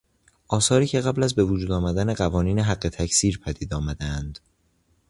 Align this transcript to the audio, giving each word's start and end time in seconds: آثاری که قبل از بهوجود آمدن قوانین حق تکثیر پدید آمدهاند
آثاری 0.47 0.87
که 0.87 1.01
قبل 1.01 1.23
از 1.23 1.35
بهوجود 1.35 1.71
آمدن 1.71 2.13
قوانین 2.13 2.59
حق 2.59 2.89
تکثیر 2.89 3.41
پدید 3.45 3.73
آمدهاند 3.73 4.39